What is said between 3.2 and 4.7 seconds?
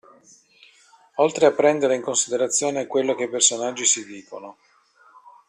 i personaggi si dicono.